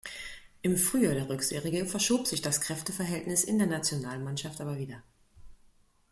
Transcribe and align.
Im 0.63 0.77
Frühjahr 0.77 1.13
der 1.13 1.29
Rückserie 1.29 1.85
verschob 1.85 2.25
sich 2.25 2.41
das 2.41 2.59
Kräfteverhältnis 2.59 3.43
in 3.43 3.59
der 3.59 3.67
Nationalmannschaft 3.67 4.59
aber 4.59 4.79
wieder. 4.79 5.03